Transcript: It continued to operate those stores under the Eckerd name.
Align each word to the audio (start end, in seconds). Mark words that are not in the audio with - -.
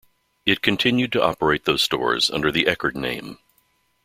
It 0.47 0.63
continued 0.63 1.11
to 1.11 1.21
operate 1.21 1.65
those 1.65 1.83
stores 1.83 2.31
under 2.31 2.51
the 2.51 2.65
Eckerd 2.65 2.95
name. 2.95 3.37